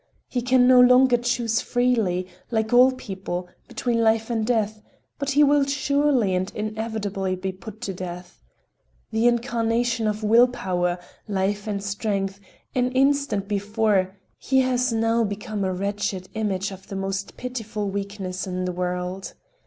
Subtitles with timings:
[0.27, 4.81] He can no longer choose freely, like all people, between life and death,
[5.19, 8.41] but he will surely and inevitably be put to death.
[9.11, 12.39] The incarnation of will power, life and strength
[12.73, 18.47] an instant before, he has now become a wretched image of the most pitiful weakness
[18.47, 19.35] in the world.